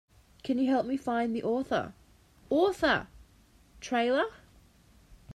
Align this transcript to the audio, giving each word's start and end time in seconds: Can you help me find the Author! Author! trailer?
Can 0.41 0.57
you 0.57 0.67
help 0.67 0.87
me 0.87 0.97
find 0.97 1.35
the 1.35 1.43
Author! 1.43 1.93
Author! 2.49 3.05
trailer? 3.81 4.25